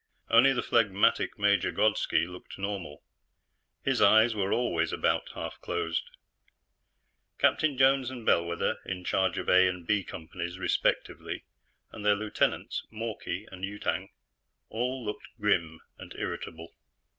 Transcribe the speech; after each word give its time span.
Only 0.31 0.51
the 0.51 0.63
phlegmatic 0.63 1.37
Major 1.37 1.71
Grodski 1.71 2.25
looked 2.27 2.57
normal; 2.57 3.03
his 3.83 4.01
eyes 4.01 4.33
were 4.33 4.51
always 4.51 4.91
about 4.91 5.29
half 5.35 5.61
closed. 5.61 6.09
Captains 7.37 7.77
Jones 7.77 8.09
and 8.09 8.25
Bellwether, 8.25 8.79
in 8.83 9.03
charge 9.03 9.37
of 9.37 9.47
A 9.47 9.67
and 9.67 9.85
B 9.85 10.03
Companies 10.03 10.57
respectively, 10.57 11.43
and 11.91 12.03
their 12.03 12.15
lieutenants, 12.15 12.83
Mawkey 12.91 13.45
and 13.51 13.63
Yutang, 13.63 14.09
all 14.69 15.05
looked 15.05 15.27
grim 15.39 15.81
and 15.99 16.15
irritable. 16.17 16.73